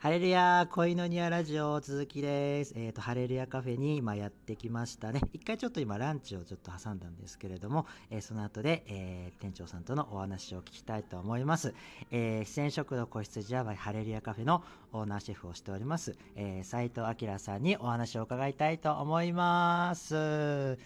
[0.00, 2.72] ハレルヤ恋のニアラジオ続きです。
[2.74, 5.20] えっ、ー、と、ハレルヤカフェに今やってきましたね。
[5.34, 11.74] 一回ちょっと今ランチをちょっと挟んだんですけれども、えー、その後で、えー、店長さんとのお話を聞きたいと思います。
[12.10, 20.14] えー、出演食堂個室ジャバハレルヤカフェのオーナーシェフをしております、えー、斉藤明さんにお話を伺いたいと思います。
[20.14, 20.76] はい、お願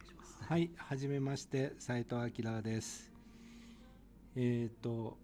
[0.00, 0.44] いします。
[0.44, 3.10] はい、はじめまして、斉藤明です。
[4.36, 5.18] えっ、と、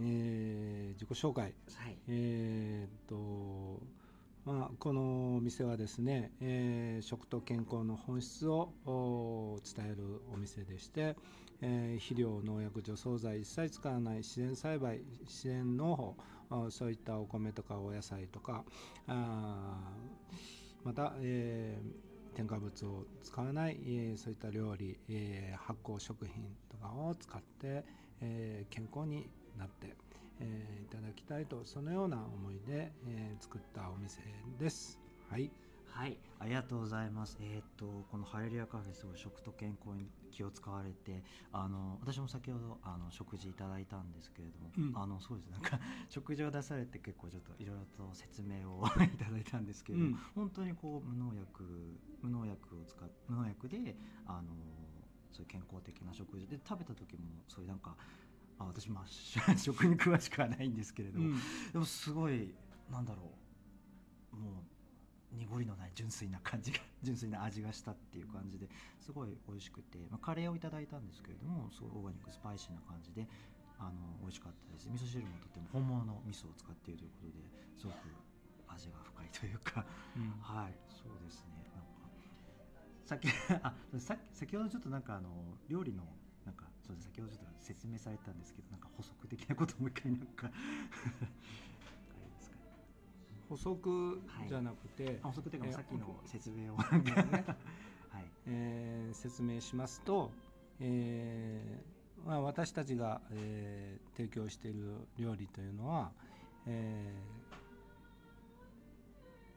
[0.00, 1.96] えー、自己紹介、はい。
[2.08, 3.80] えーと
[4.44, 8.70] まあ、このお店はですね、えー、食と健康の本質を
[9.76, 11.16] 伝えるお店でして、
[11.60, 18.64] えー、肥料農薬除草剤一切使わない自然栽培自然農法そういったお米とかお野菜とか
[19.06, 19.76] あ
[20.82, 27.84] また、えー、添加物を使わない、えー、そういった料理、えー、発酵食品とかを使って、
[28.22, 29.28] えー、健康に
[29.58, 29.94] なって、
[30.40, 34.20] えー、いただきたいとそのような思いで、えー、作ったお店
[34.58, 34.98] です。
[35.30, 35.50] はい。
[35.90, 37.36] はい、ありがとうございます。
[37.40, 54.54] えっ、ー、とこのハレリアカフェすごい食と健康に気を使われて、あの私も先ほどあの食事いただいたんですけれども、うん、あのそうですなんか 食事を出されて結構ちょっといろいろと説明を いただいたんですけれども、うん、本当にこう無農薬無農薬を使っ無農薬であの
[55.32, 57.96] そういう健康的な食事で食べた時もそういうなんか
[58.58, 59.06] あ私まあ
[59.56, 61.38] 食に詳しくはないんですけれども、うん、
[61.72, 62.54] でもすごい
[62.90, 63.22] なんだろ
[64.32, 64.36] う。
[64.36, 73.28] もう濁りのない純粋な感じが 純粋な味がしたっていう感じですごい美味しくて、まあ、カレーをいただいたんですけれどもすごいオーガニックスパイシーな感じで
[73.78, 74.88] あの美味しかったです。
[74.88, 77.96] 味噌汁もとても本物の味噌を使っているということですごく
[78.68, 79.86] 味が深いというか、
[80.16, 81.70] うん、 はいそうですね。
[81.74, 81.90] なんか
[83.04, 83.28] さっき
[83.62, 86.04] あさ先ほどちょっとなんかあの料理の
[86.88, 90.50] そうです先ほどちょっと説明されたんですけどなんか補足的なこともう一回なん か。
[93.48, 96.84] 補足じゃなくて、はい、補足というかさっきの説明を、ね
[98.12, 98.24] はい。
[98.46, 100.30] えー、説明しますと、
[100.80, 106.12] えーまあ、私たちが、えー、提供している料理というのは、
[106.66, 107.14] え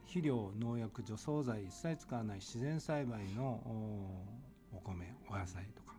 [0.06, 3.62] ー、肥料農薬除草剤一切使わない自然栽培の
[4.74, 5.91] お米お野菜とか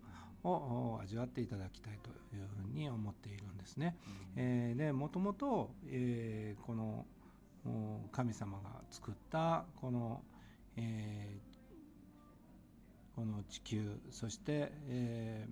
[0.45, 3.97] を味わっていただきたいというふうに思っているんですね。
[4.37, 7.07] うん、えー、でもともと、えー、この
[8.11, 10.23] 神様が作ったこの、
[10.77, 15.47] えー、この地球そして、え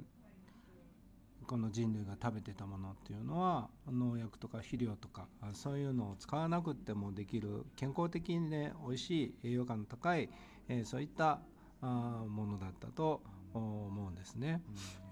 [1.42, 10.28] ー、この人類が食べてたものっていうのは農薬とか肥料とかそういうのを使わなくてもできる健康的にね美味しい栄養価の高い、
[10.68, 11.40] えー、そういった
[11.82, 13.22] あものだったと
[13.58, 14.62] 思うんですね。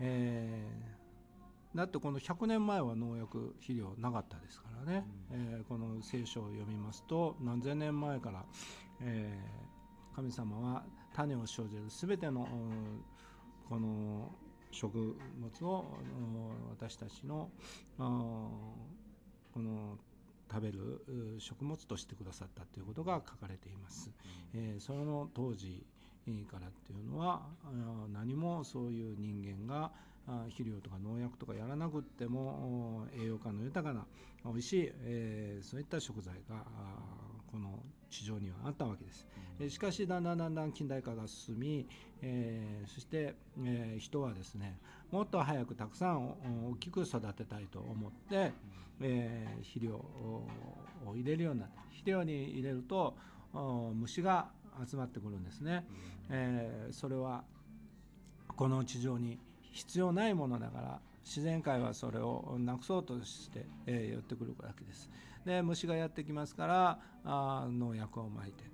[0.00, 8.44] えー、だってこの100年前は農薬肥料なかったですからね、うん、えー、この聖書を読みますと何千年前から、
[9.00, 10.84] えー、神様は
[11.15, 12.49] 種を生じる全ての
[13.69, 14.31] この
[14.70, 15.84] 食物を
[16.70, 17.50] 私たちの
[17.97, 19.99] この
[20.50, 21.03] 食べる
[21.38, 24.10] 食物としてくださったということが書かれています。
[24.55, 25.84] えー、その当時
[26.51, 27.43] からっていうのは
[28.12, 29.91] 何もそういう人間が
[30.49, 34.05] 肥料とか農薬とかやらなくっても栄養価の豊かな
[34.45, 36.65] 美味しい、えー、そういった食材が
[37.51, 39.27] この地上にはあったわけです。
[39.61, 41.87] うん、しかしだんだんだんだん近代化が進み、
[42.23, 44.79] えー、そして、えー、人はですね
[45.11, 46.29] もっと早くたくさん
[46.73, 48.53] 大きく育てたいと思って、うん、
[49.03, 50.47] えー、肥料を
[51.15, 53.15] 入れるようになって肥料に入れると
[53.95, 54.49] 虫が
[54.87, 55.87] 集まってくるんですね。
[56.31, 57.44] えー、それは
[58.56, 59.39] この地上に
[59.72, 65.11] 必要ないものだから自然界はそれをなくそうとして、えー、寄ってくるわけです。
[65.44, 68.71] で虫がやってきますからあ農薬をまいてと、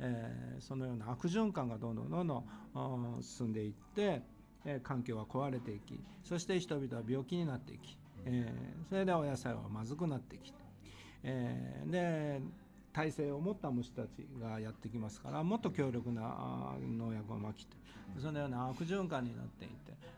[0.00, 4.22] えー、そのような悪循環がどんどんどんどん進んでいって、
[4.64, 10.58] えー、環境は壊れていきそして人々は病気になっていき、えー、それでお野菜はまずくなってきて、
[11.24, 12.42] えー、で
[12.92, 17.76] 体制を持った虫たちがやってきますからもっと強力な農薬をまきて
[18.20, 19.74] そのような悪循環になっていて、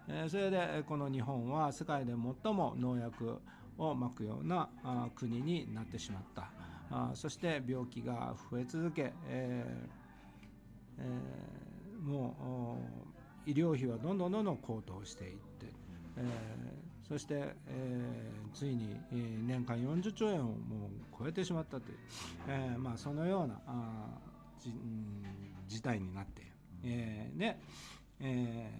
[0.09, 2.13] えそれでこの日本は世界で
[2.43, 3.39] 最も農薬
[3.79, 4.69] をまくような
[5.15, 6.51] 国になってしまった。
[6.91, 12.79] あそして病気が増え続け、えーえー、も
[13.47, 15.67] う医療費はどんどんどんどん高騰していって、
[16.17, 16.23] え
[17.09, 20.57] そして、えー、ついに、え、年間40兆円をもう
[21.19, 21.99] 超えてしまったという、
[22.49, 24.09] えーまあ、そのようなあ
[24.59, 25.23] じ、うん、
[25.69, 26.43] 事態になって。
[26.83, 27.59] えー、で、
[28.21, 28.71] え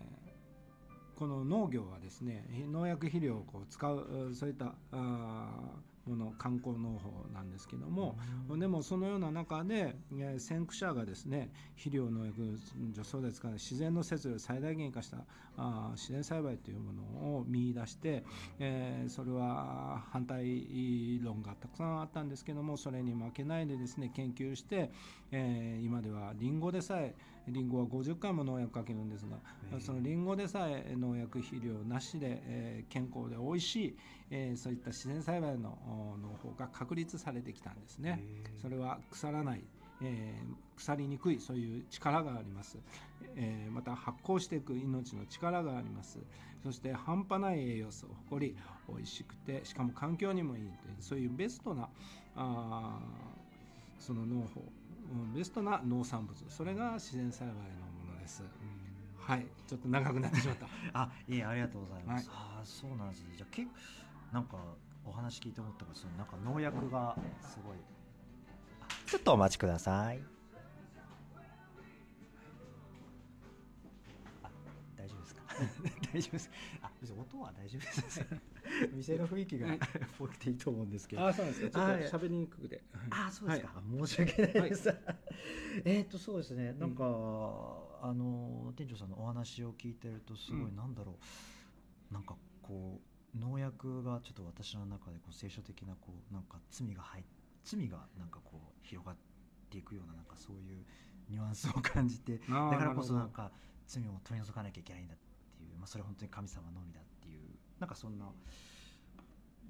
[1.15, 5.49] ー、この農業はですね農薬肥料をこう使うそういったあ
[6.07, 8.19] もの観光農法なんですけども、
[8.59, 12.59] でもそのような中で、えー、先駆者がですね肥料農薬
[12.93, 15.19] 除草で使う自然の摂理を最大限化した
[15.57, 17.03] あ自然栽培というもの
[17.37, 18.25] を見出して、
[18.59, 24.91] えー、それは反対論がたくさんあったんですけどもそれに負けないでですね研究して、
[25.31, 27.15] えー、今ではりんごでさえ
[27.49, 29.39] りんごは50回も農薬かけるんですが
[29.81, 33.97] そのりんごでさえ農薬肥料なしで、えー、健康で美味しい、
[34.31, 35.79] えー、そういった自然栽培の
[36.23, 38.23] 農法が確立されてきたんですね。
[38.61, 39.63] それは腐らない
[40.03, 42.79] えー、腐りにくいそういう力があります、
[43.37, 46.19] えー、また発酵していく命の力があります。
[46.65, 48.57] そして半端ない栄養素を誇り
[48.89, 51.91] 美味しくてしかも環境にもいいというそういうベストな
[52.37, 52.99] あ
[53.99, 54.63] その農法
[55.35, 57.61] ベストな農産物それが自然栽培の
[58.07, 58.43] ものです。
[59.17, 60.67] はい、ちょっと長くなってしまった。
[60.93, 62.29] あ、いえ、ありがとうございます。
[62.29, 63.35] はい、あ、そうなんですね。
[63.37, 63.75] じゃ、結構、
[64.33, 64.59] なんか、
[65.07, 67.79] お話聞いて思ったが、その、なんか農薬がすごい。
[69.07, 70.34] ちょっとお待ちください。
[76.13, 76.51] 大丈夫です。
[76.83, 78.27] あ、別に音は大丈夫です。
[78.93, 79.69] 店の雰囲気が
[80.19, 81.27] ぽくていいと思うんですけど。
[81.27, 81.71] あ、そうですか。
[81.71, 82.83] ちょっと喋りにくくて。
[83.11, 83.83] あ、そうですか。
[83.89, 84.95] 申し訳ないです。
[85.85, 86.73] えっと、そうですね。
[86.75, 91.19] なんか、あの店長さんのお話を聞いてるとすごい、なんだろ
[92.11, 93.01] う、なんかこ
[93.35, 97.25] う農薬がちょっと私の中でこう聖書的なこうなんか罪が入
[97.65, 99.17] 罪がなんかこう広がっ
[99.71, 100.85] ていくようななんかそういう
[101.29, 103.51] ニュアンスを感じてだからこそなんか
[103.87, 105.15] 罪を取り除かなきゃいけないんだ
[105.55, 108.27] っていう、まあ、それは本当に神様のみだっていうなんかそんな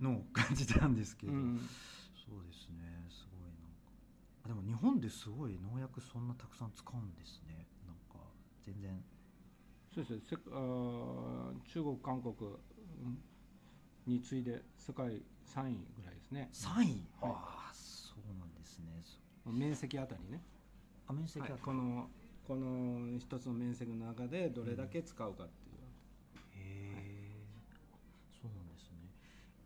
[0.01, 1.61] のを感じたんですけど、うん、
[2.17, 4.49] そうですねすごいなんか。
[4.49, 7.67] でも日本ですごい農薬そんなたくさん使うんですね。
[7.87, 8.25] なんか
[8.65, 9.03] 全然。
[9.95, 10.39] そうですね。
[10.51, 12.35] あ中国韓国
[14.07, 16.49] に次いで世界3位ぐらいですね。
[16.53, 19.03] 3位、はい、ああそうなんですね。
[19.47, 20.43] 面積あたりね。
[21.07, 22.09] あ面積あたり、はい、この
[22.47, 25.77] この一つの面積の中でどれだけ使うかっていう、
[26.55, 27.47] うん、へえ、
[28.41, 28.99] そうなんですね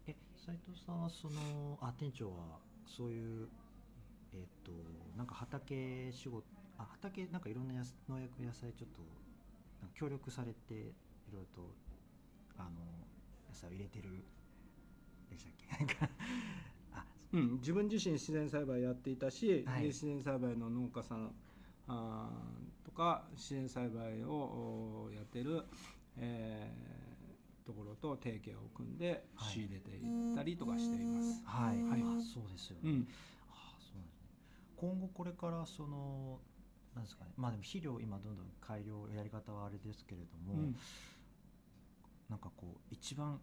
[0.07, 0.15] え
[0.49, 2.57] 斉藤さんはそのあ店長は
[2.87, 3.49] そういう
[4.33, 4.73] えっ、ー、と
[5.15, 6.43] なんか畑仕事
[6.79, 7.75] あ畑なんかいろんな
[8.09, 9.03] 農薬野菜ちょっと
[9.95, 10.77] 協力されてい
[11.31, 11.69] ろいろと
[12.57, 12.71] あの
[13.51, 14.25] 野菜を入れてる
[15.31, 16.09] でしたっけ？
[16.95, 17.05] あ、
[17.35, 21.31] うん、自分自身自然栽培やっていたし、はい、自然栽培の農家さん
[21.89, 22.31] あ
[22.87, 25.63] とか自然栽培をやってる、
[26.17, 27.08] えー、
[27.69, 31.43] ところと提携を組んで仕入れていったりとかしています。
[31.45, 32.83] はい、はい、あそうですよね。
[32.85, 33.09] うん、
[33.53, 34.33] あそうなんですね。
[34.75, 36.41] 今後これからその
[36.95, 40.77] なんですかね、まあでも肥料今どんどん改良やり方はあれですけれども、うん、
[42.31, 43.39] なんかこう一番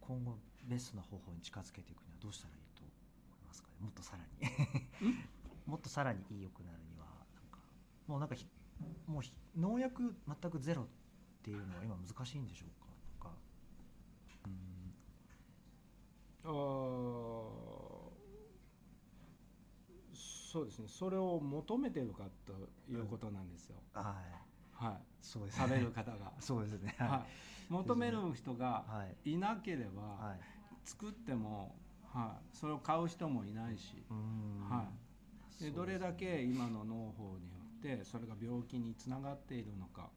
[0.00, 3.84] 今後ベストな方法に近づけていくにはどうしたらいいと思いますかね？
[3.84, 5.18] もっとさらに。
[5.68, 7.60] もっとさらに良くなるにはなんか
[8.06, 8.34] もうなんか
[9.06, 9.22] もう
[9.60, 10.86] 農薬全くゼロっ
[11.42, 13.30] ていうのは今難しいんでしょうか
[14.46, 14.52] うん
[16.37, 16.37] あ
[20.50, 20.86] そうですね。
[20.88, 22.52] それを求めてるかと
[22.90, 24.14] いうことなんですよ、うん、は
[24.80, 24.84] い。
[24.84, 24.94] はい。
[25.20, 26.32] そうです、ね、食べる方が。
[26.40, 26.94] そうですね。
[26.98, 27.26] は
[27.68, 27.72] い。
[27.72, 28.84] 求める人が
[29.24, 29.36] い。
[29.36, 30.36] なければ、
[30.84, 34.88] 作っても、はい、それを買う人もいないし、は
[35.60, 40.10] い、でどれだけ今の農法によってそれが病気につながっているのか、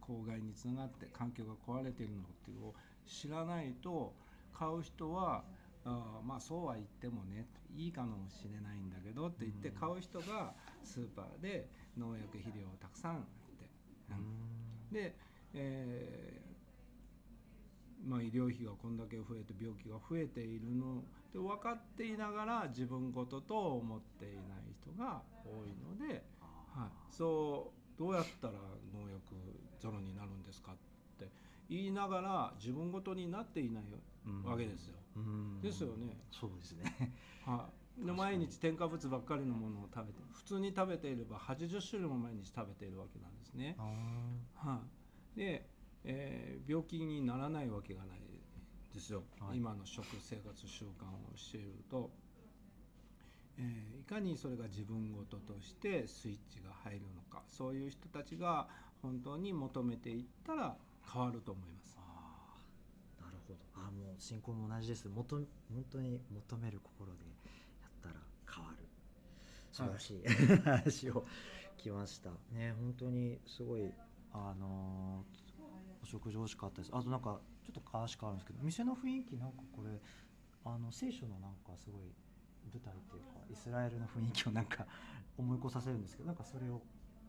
[0.00, 2.74] 公害につながって環境が壊れているのっていうのを
[3.06, 4.16] 知らないと
[4.58, 5.44] 買う人は
[5.84, 7.46] あまあそうは言ってもね
[7.76, 13.22] いいかもしれないんだけどって言って買う人がスーパーで農薬肥料をたくさん売っ
[13.58, 13.70] て、
[14.10, 14.14] う
[14.92, 15.14] ん、で、
[15.54, 16.40] え
[18.04, 28.54] まあ、医療費がこんだけ増えて病気が増えているので分かっていながら自分事と思っていない人が多いので、はい、そうどうやったら
[28.94, 29.34] 農薬
[29.80, 30.74] ゼロになるんですかっ
[31.18, 31.28] て
[31.68, 33.84] 言いながら自分事になっていない
[34.44, 34.94] わけですよ。
[35.62, 36.16] ですよね。
[36.30, 37.14] そうですね。
[37.44, 37.68] は
[38.00, 43.76] い、で毎日添加物ばっかりのものを食べて普通に食べていれば80種類も毎日食べているわけなんですね。
[44.54, 44.80] は
[45.36, 45.68] い、で
[46.04, 48.18] えー、病気にならないわけがない
[48.94, 52.10] ですよ、はい、今の食生活習慣をしていると、
[53.58, 57.42] えー、いかにそれが自分事としてスイッチが入るのか。
[57.48, 58.68] そういう人たちが
[59.02, 60.76] 本当に求めていったら
[61.12, 61.96] 変わると思います。
[61.98, 62.56] あ
[63.20, 63.58] なるほど。
[63.74, 65.08] あもう信仰も同じです。
[65.08, 65.46] 元本
[65.90, 67.18] 当に求める心で
[67.82, 68.14] やったら
[68.52, 68.86] 変わる。
[69.72, 71.24] 素晴らしい、はい、話を
[71.76, 72.30] きました。
[72.52, 73.90] ね本当にすごい
[74.32, 75.38] あのー
[76.02, 76.90] お食事美味しかったです。
[76.94, 79.90] あとなんかちょっと話変わるんですけど店の雰囲気なんかこれ
[80.64, 82.02] ああの聖書のなんかすごい
[82.72, 84.86] 舞台っていうかイスラエルの雰囲気をなんか
[85.36, 86.80] 思い起こさせるんですけどなんかそれを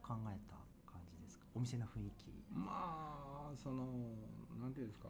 [0.02, 0.56] 考えた
[0.90, 1.46] 感じですか？
[1.56, 2.30] お店の雰囲気。
[2.54, 2.99] まあ
[3.62, 3.86] その
[4.60, 5.10] なんていうんですか。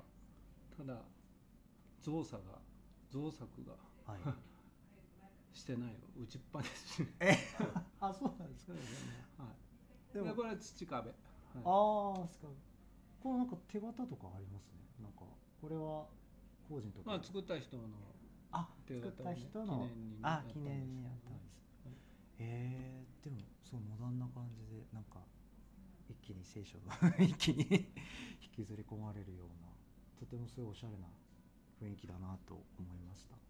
[0.75, 1.01] ただ
[2.01, 2.59] 造作が
[3.09, 3.73] 造作が、
[4.05, 4.21] はい、
[5.57, 7.35] してない打ちっぱですし、え？
[7.99, 8.79] あそうなんですか、ね、
[9.37, 9.45] は
[10.11, 10.33] い、でも。
[10.33, 11.15] これは土壁、はい、
[11.63, 12.47] ああすか
[13.21, 14.79] これなんか手形とかありますね。
[15.01, 15.19] なんか
[15.61, 16.07] これは
[16.67, 17.83] 工人とか、まあ、作った人の
[18.51, 19.87] あ作った人の。
[19.89, 21.95] 記念にあ記念にやったんです、はい、
[22.39, 25.19] えー、でもそうモダンな感じでなんか
[26.09, 26.85] 一気に聖書の
[27.23, 27.91] 一気に
[28.59, 29.71] 引きずり込まれるような
[30.19, 31.07] とてもすごいおしゃれな
[31.81, 33.48] 雰囲気だなと思いました。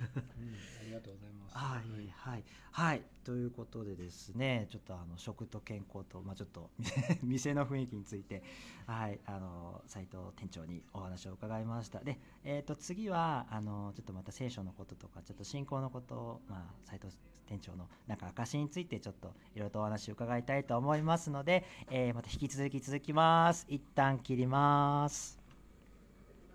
[0.00, 1.56] うん、ありがとうございます。
[1.56, 6.70] はい、はい、はい、ということでですね、ちょっとあの食と健康と、まあ、ちょっと
[7.22, 8.42] 店の雰囲気について、
[8.86, 12.00] はい、あの斉藤店長にお話を伺いました。
[12.00, 17.14] で、えっ、ー、と次はあのちょっとまた聖書のこととか、ちょっと信仰のことを、まあ斉藤
[17.46, 23.66] 店長のなんか証についてちょっといろいろとお話を伺いたいと思いますので、えー、また引き続き続きます。
[23.68, 25.39] 一旦切ります。